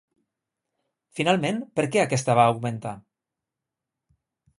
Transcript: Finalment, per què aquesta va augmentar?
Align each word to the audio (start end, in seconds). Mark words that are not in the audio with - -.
Finalment, 1.19 1.59
per 1.79 1.85
què 1.95 2.01
aquesta 2.05 2.37
va 2.39 2.47
augmentar? 2.53 2.95